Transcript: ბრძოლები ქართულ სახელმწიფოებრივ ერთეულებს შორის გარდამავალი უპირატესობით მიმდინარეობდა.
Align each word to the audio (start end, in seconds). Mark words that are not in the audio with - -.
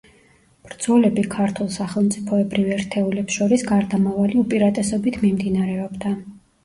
ბრძოლები 0.67 1.25
ქართულ 1.33 1.67
სახელმწიფოებრივ 1.75 2.71
ერთეულებს 2.77 3.37
შორის 3.41 3.67
გარდამავალი 3.73 4.41
უპირატესობით 4.45 5.21
მიმდინარეობდა. 5.27 6.15